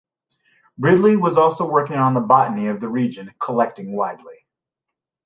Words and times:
Ridley 0.79 1.15
was 1.15 1.37
also 1.37 1.69
working 1.69 1.97
on 1.97 2.15
the 2.15 2.21
botany 2.21 2.65
of 2.69 2.79
the 2.79 2.89
region, 2.89 3.35
collecting 3.39 3.95
widely. 3.95 4.47